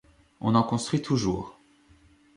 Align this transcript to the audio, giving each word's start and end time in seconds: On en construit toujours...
On 0.39 0.55
en 0.55 0.63
construit 0.63 1.03
toujours... 1.03 1.59